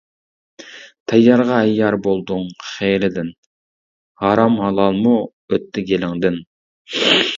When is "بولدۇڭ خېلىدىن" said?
2.07-3.29